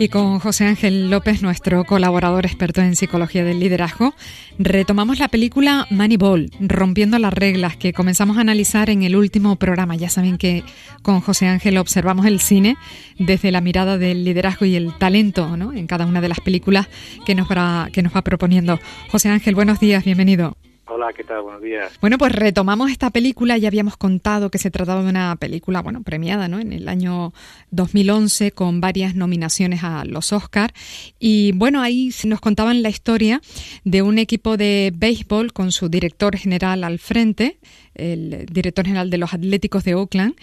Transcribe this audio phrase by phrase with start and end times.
[0.00, 4.14] Y con José Ángel López, nuestro colaborador experto en psicología del liderazgo,
[4.56, 9.96] retomamos la película Moneyball, Rompiendo las reglas, que comenzamos a analizar en el último programa.
[9.96, 10.62] Ya saben que
[11.02, 12.76] con José Ángel observamos el cine
[13.18, 15.72] desde la mirada del liderazgo y el talento ¿no?
[15.72, 16.86] en cada una de las películas
[17.26, 18.78] que nos, va, que nos va proponiendo.
[19.10, 20.56] José Ángel, buenos días, bienvenido.
[20.90, 21.42] Hola, ¿qué tal?
[21.42, 21.92] Buenos días.
[22.00, 23.58] Bueno, pues retomamos esta película.
[23.58, 26.60] Ya habíamos contado que se trataba de una película, bueno, premiada, ¿no?
[26.60, 27.34] En el año
[27.72, 30.72] 2011 con varias nominaciones a los Oscars.
[31.18, 33.42] Y bueno, ahí nos contaban la historia
[33.84, 37.58] de un equipo de béisbol con su director general al frente,
[37.98, 40.34] el director general de los Atléticos de Oakland,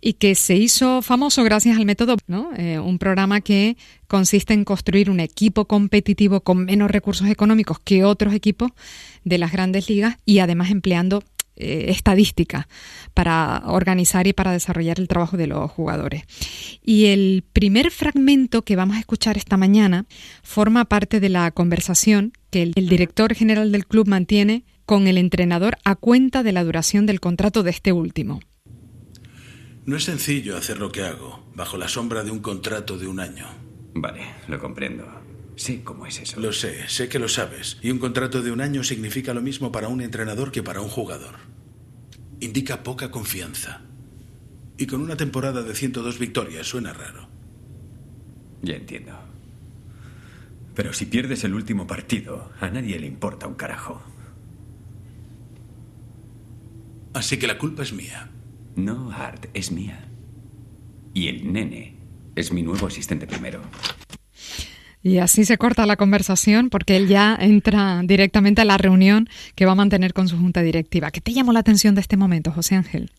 [0.00, 2.16] y que se hizo famoso gracias al método.
[2.56, 3.76] Eh, un programa que
[4.06, 8.70] consiste en construir un equipo competitivo con menos recursos económicos que otros equipos
[9.24, 11.22] de las grandes ligas y además empleando
[11.60, 12.68] eh, estadística
[13.14, 16.22] para organizar y para desarrollar el trabajo de los jugadores.
[16.84, 20.06] Y el primer fragmento que vamos a escuchar esta mañana
[20.44, 25.76] forma parte de la conversación que el director general del club mantiene con el entrenador
[25.84, 28.40] a cuenta de la duración del contrato de este último.
[29.84, 33.20] No es sencillo hacer lo que hago bajo la sombra de un contrato de un
[33.20, 33.44] año.
[33.92, 35.06] Vale, lo comprendo.
[35.56, 36.40] Sé cómo es eso.
[36.40, 37.76] Lo sé, sé que lo sabes.
[37.82, 40.88] Y un contrato de un año significa lo mismo para un entrenador que para un
[40.88, 41.34] jugador.
[42.40, 43.82] Indica poca confianza.
[44.78, 47.28] Y con una temporada de 102 victorias suena raro.
[48.62, 49.12] Ya entiendo.
[50.74, 54.02] Pero si pierdes el último partido, a nadie le importa un carajo.
[57.14, 58.30] Así que la culpa es mía.
[58.76, 60.08] No, Art, es mía.
[61.14, 61.96] Y el nene
[62.36, 63.60] es mi nuevo asistente primero.
[65.02, 69.64] Y así se corta la conversación porque él ya entra directamente a la reunión que
[69.64, 71.10] va a mantener con su junta directiva.
[71.10, 73.10] ¿Qué te llamó la atención de este momento, José Ángel?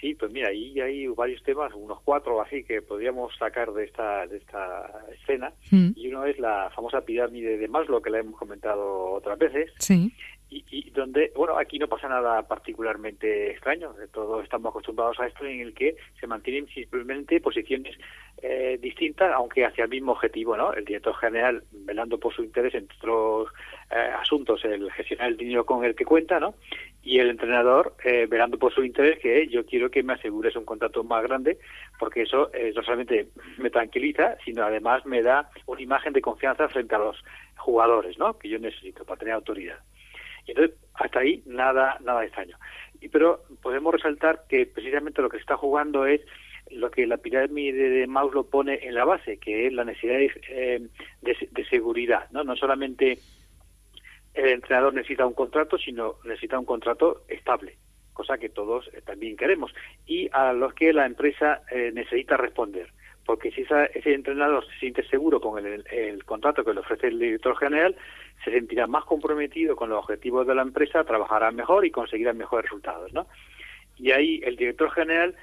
[0.00, 4.26] Sí, pues mira, ahí hay varios temas, unos cuatro así que podríamos sacar de esta
[4.26, 5.52] de esta escena.
[5.70, 5.90] Mm.
[5.96, 9.70] Y uno es la famosa pirámide de Maslow que la hemos comentado otras veces.
[9.78, 10.12] Sí
[10.48, 15.60] y, donde, bueno, aquí no pasa nada particularmente extraño, todos estamos acostumbrados a esto en
[15.60, 17.96] el que se mantienen simplemente posiciones
[18.42, 20.72] eh, distintas, aunque hacia el mismo objetivo, ¿no?
[20.72, 23.48] El director general velando por su interés, en otros
[23.90, 26.54] eh, asuntos, el gestionar el dinero con el que cuenta, ¿no?
[27.02, 30.64] Y el entrenador eh, velando por su interés, que yo quiero que me asegures un
[30.64, 31.58] contrato más grande,
[31.98, 33.28] porque eso no solamente
[33.58, 37.22] me tranquiliza, sino además me da una imagen de confianza frente a los
[37.56, 38.38] jugadores, ¿no?
[38.38, 39.78] Que yo necesito para tener autoridad.
[40.46, 42.56] Y entonces, hasta ahí nada, nada extraño.
[43.00, 46.20] Y, pero podemos resaltar que precisamente lo que se está jugando es
[46.70, 50.32] lo que la pirámide de lo pone en la base, que es la necesidad de,
[50.48, 50.88] eh,
[51.22, 52.42] de, seguridad, ¿no?
[52.42, 53.18] No solamente
[54.34, 57.78] el entrenador necesita un contrato, sino necesita un contrato estable,
[58.12, 59.72] cosa que todos eh, también queremos,
[60.06, 62.88] y a los que la empresa eh, necesita responder
[63.26, 67.56] porque si ese entrenador se siente seguro con el, contrato que le ofrece el director
[67.58, 67.96] general,
[68.44, 72.64] se sentirá más comprometido con los objetivos de la empresa, trabajará mejor y conseguirá mejores
[72.64, 73.26] resultados, ¿no?
[73.96, 75.34] Y ahí el director general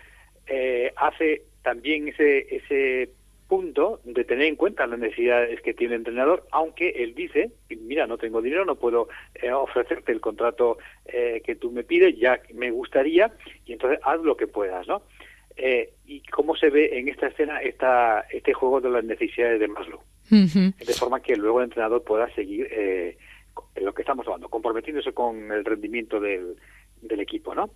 [0.47, 3.09] eh, hace también ese, ese
[3.47, 8.07] punto de tener en cuenta las necesidades que tiene el entrenador, aunque él dice, mira,
[8.07, 12.39] no tengo dinero, no puedo eh, ofrecerte el contrato eh, que tú me pides, ya
[12.53, 13.31] me gustaría,
[13.65, 15.03] y entonces haz lo que puedas, ¿no?
[15.55, 19.67] Eh, y cómo se ve en esta escena esta, este juego de las necesidades de
[19.67, 20.01] Maslow.
[20.33, 23.17] De forma que luego el entrenador pueda seguir eh,
[23.75, 26.55] en lo que estamos hablando, comprometiéndose con el rendimiento del,
[27.01, 27.69] del equipo, ¿no?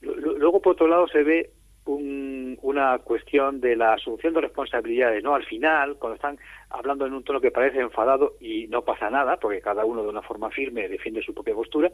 [0.00, 1.50] Luego, por otro lado, se ve
[1.90, 5.34] una cuestión de la asunción de responsabilidades, ¿no?
[5.34, 6.38] Al final, cuando están
[6.70, 10.10] hablando en un tono que parece enfadado y no pasa nada, porque cada uno de
[10.10, 11.90] una forma firme defiende su propia postura,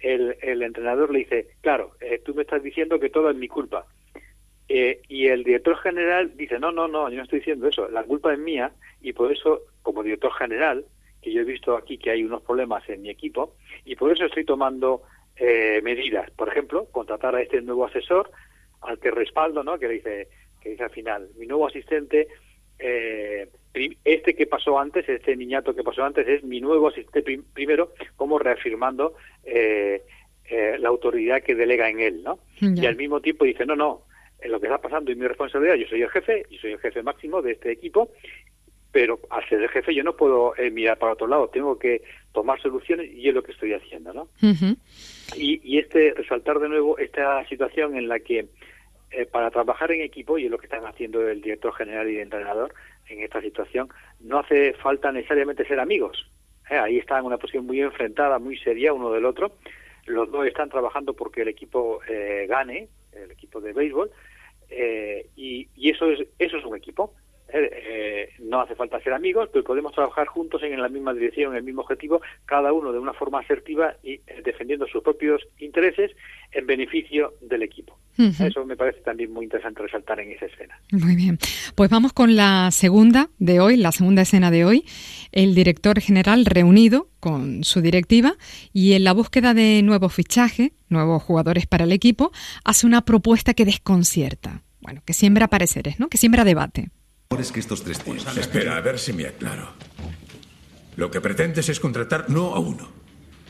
[0.00, 3.48] el, el entrenador le dice, claro, eh, tú me estás diciendo que todo es mi
[3.48, 3.84] culpa.
[4.68, 8.04] Eh, y el director general dice, no, no, no, yo no estoy diciendo eso, la
[8.04, 8.70] culpa es mía
[9.00, 10.84] y por eso, como director general,
[11.22, 14.26] que yo he visto aquí que hay unos problemas en mi equipo, y por eso
[14.26, 15.02] estoy tomando
[15.36, 16.30] eh, medidas.
[16.32, 18.30] Por ejemplo, contratar a este nuevo asesor,
[18.82, 19.78] al que respaldo, ¿no?
[19.78, 20.28] Que dice,
[20.60, 22.28] que dice al final, mi nuevo asistente,
[22.78, 23.48] eh,
[24.04, 28.38] este que pasó antes, este niñato que pasó antes, es mi nuevo asistente primero, como
[28.38, 29.14] reafirmando
[30.78, 32.38] la autoridad que delega en él, ¿no?
[32.60, 34.02] Y al mismo tiempo dice, no, no,
[34.40, 36.78] en lo que está pasando y mi responsabilidad, yo soy el jefe, yo soy el
[36.78, 38.10] jefe máximo de este equipo,
[38.92, 42.02] pero al ser el jefe yo no puedo eh, mirar para otro lado, tengo que
[42.32, 44.28] tomar soluciones y es lo que estoy haciendo, ¿no?
[45.36, 48.48] y, y, este, resaltar de nuevo esta situación en la que
[49.10, 52.16] eh, para trabajar en equipo, y es lo que están haciendo el director general y
[52.16, 52.74] el entrenador
[53.08, 53.88] en esta situación,
[54.20, 56.28] no hace falta necesariamente ser amigos.
[56.70, 56.76] ¿eh?
[56.76, 59.52] ahí están en una posición muy enfrentada, muy seria uno del otro.
[60.06, 62.00] Los dos están trabajando porque el equipo
[62.48, 64.10] gane, el equipo de béisbol,
[64.70, 67.14] eh, y, eso es eso es un equipo
[67.50, 71.58] eh, no hace falta ser amigos, pero podemos trabajar juntos en la misma dirección, en
[71.58, 76.14] el mismo objetivo, cada uno de una forma asertiva y eh, defendiendo sus propios intereses
[76.52, 77.96] en beneficio del equipo.
[78.18, 80.80] Eso me parece también muy interesante resaltar en esa escena.
[80.90, 81.38] Muy bien.
[81.76, 84.84] Pues vamos con la segunda de hoy, la segunda escena de hoy.
[85.30, 88.34] El director general reunido con su directiva
[88.72, 92.32] y en la búsqueda de nuevos fichajes, nuevos jugadores para el equipo,
[92.64, 94.62] hace una propuesta que desconcierta.
[94.80, 96.08] Bueno, que siembra pareceres, ¿no?
[96.08, 96.90] Que siembra debate.
[97.38, 98.26] Es que estos tres tíos.
[98.36, 99.74] Espera, a ver si me aclaro.
[100.96, 102.88] Lo que pretendes es contratar no a uno,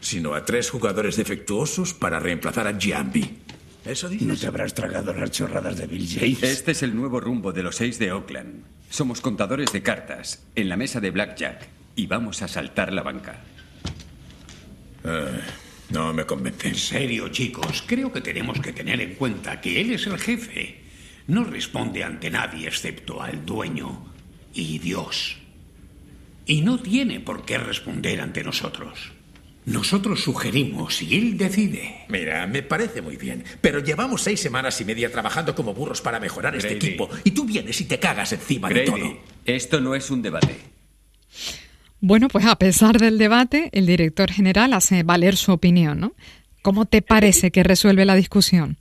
[0.00, 3.38] sino a tres jugadores defectuosos para reemplazar a Giambi.
[3.88, 4.28] ¿Eso dices?
[4.28, 6.42] ¿No te habrás tragado las chorradas de Bill James?
[6.42, 8.62] Este es el nuevo rumbo de los seis de Oakland.
[8.90, 13.40] Somos contadores de cartas en la mesa de Blackjack y vamos a saltar la banca.
[15.04, 15.40] Ah,
[15.88, 16.68] no me convence.
[16.68, 20.82] En serio, chicos, creo que tenemos que tener en cuenta que él es el jefe.
[21.26, 24.12] No responde ante nadie excepto al dueño
[24.52, 25.38] y Dios.
[26.44, 29.12] Y no tiene por qué responder ante nosotros.
[29.68, 32.06] Nosotros sugerimos y él decide.
[32.08, 36.18] Mira, me parece muy bien, pero llevamos seis semanas y media trabajando como burros para
[36.18, 39.18] mejorar este equipo y tú vienes y te cagas encima de todo.
[39.44, 40.56] Esto no es un debate.
[42.00, 46.14] Bueno, pues a pesar del debate, el director general hace valer su opinión, ¿no?
[46.62, 48.78] ¿Cómo te parece que resuelve la discusión?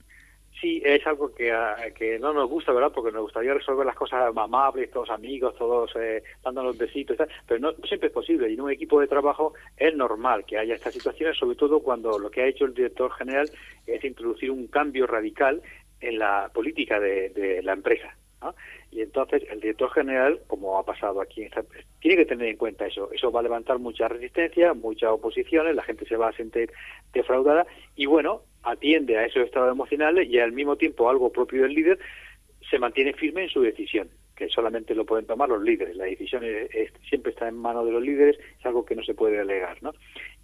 [0.83, 2.91] Es algo que, ah, que no nos gusta, ¿verdad?
[2.93, 7.17] Porque nos gustaría resolver las cosas amables, todos amigos, todos eh, dándonos besitos,
[7.47, 8.49] pero no, siempre es posible.
[8.49, 12.17] Y en un equipo de trabajo es normal que haya estas situaciones, sobre todo cuando
[12.19, 13.49] lo que ha hecho el director general
[13.85, 15.61] es introducir un cambio radical
[16.01, 18.15] en la política de, la empresa.
[18.91, 21.51] Y entonces el director general, como ha pasado aquí, en
[21.99, 23.11] tiene que tener en cuenta eso.
[23.11, 26.71] Eso va a levantar mucha resistencia, muchas oposiciones, la gente se va a sentir
[27.13, 27.65] defraudada
[27.95, 31.99] y bueno, atiende a esos estados emocionales y al mismo tiempo algo propio del líder
[32.69, 35.97] se mantiene firme en su decisión que solamente lo pueden tomar los líderes.
[35.97, 36.43] La decisión
[37.09, 39.93] siempre está en manos de los líderes, es algo que no se puede delegar, ¿no?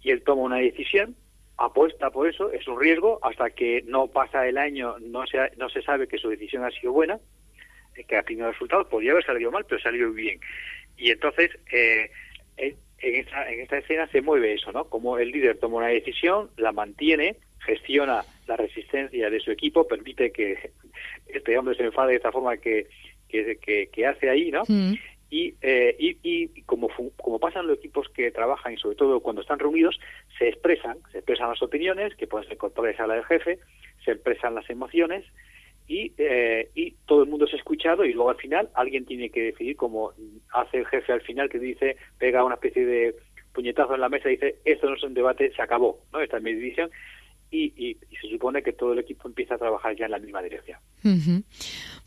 [0.02, 1.14] Y él toma una decisión,
[1.56, 5.68] apuesta por eso, es un riesgo, hasta que no pasa el año, no se, no
[5.68, 7.20] se sabe que su decisión ha sido buena,
[7.94, 10.40] eh, que ha tenido resultados, podría haber salido mal, pero salió bien.
[10.96, 12.10] Y entonces, eh,
[12.56, 14.88] en, esta, en esta escena se mueve eso, ¿no?
[14.88, 20.30] Como el líder toma una decisión, la mantiene, gestiona la resistencia de su equipo, permite
[20.30, 20.70] que
[21.26, 22.86] este hombre se enfade de esta forma que,
[23.28, 24.62] que, hace ahí, ¿no?
[24.68, 24.94] Mm.
[25.30, 29.42] Y, eh, y, y, como, como pasan los equipos que trabajan y sobre todo cuando
[29.42, 29.98] están reunidos,
[30.38, 33.58] se expresan, se expresan las opiniones, que pueden ser contrarias a la del jefe,
[34.04, 35.24] se expresan las emociones
[35.88, 39.42] y, eh, y todo el mundo es escuchado y luego al final alguien tiene que
[39.42, 40.12] decidir, como
[40.52, 43.16] hace el jefe al final que dice, pega una especie de
[43.52, 46.20] puñetazo en la mesa y dice, esto no es un debate, se acabó, ¿no?
[46.20, 46.90] Esta es mi decisión
[47.54, 50.78] y, se supone que todo el equipo empieza a trabajar ya en la misma dirección.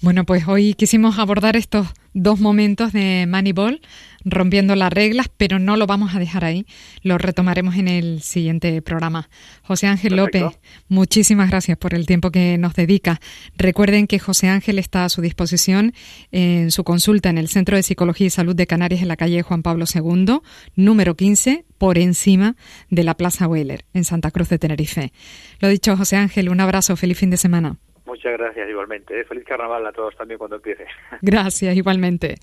[0.01, 3.79] Bueno, pues hoy quisimos abordar estos dos momentos de Moneyball,
[4.25, 6.65] rompiendo las reglas, pero no lo vamos a dejar ahí,
[7.03, 9.29] lo retomaremos en el siguiente programa.
[9.61, 10.43] José Ángel López,
[10.89, 13.21] muchísimas gracias por el tiempo que nos dedica.
[13.55, 15.93] Recuerden que José Ángel está a su disposición
[16.31, 19.43] en su consulta en el Centro de Psicología y Salud de Canarias en la calle
[19.43, 20.39] Juan Pablo II,
[20.75, 22.55] número 15, por encima
[22.89, 25.13] de la Plaza Weiler, en Santa Cruz de Tenerife.
[25.59, 27.77] Lo dicho, José Ángel, un abrazo, feliz fin de semana.
[28.07, 29.19] Muchas gracias igualmente.
[29.19, 29.25] ¿eh?
[29.25, 30.87] Feliz carnaval a todos también cuando empiece.
[31.21, 32.37] Gracias igualmente.